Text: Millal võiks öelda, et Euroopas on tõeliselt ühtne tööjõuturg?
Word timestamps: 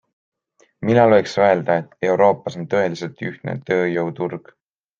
Millal 0.89 1.13
võiks 1.15 1.35
öelda, 1.43 1.75
et 1.83 2.09
Euroopas 2.09 2.57
on 2.61 2.65
tõeliselt 2.73 3.23
ühtne 3.31 3.57
tööjõuturg? 3.71 4.53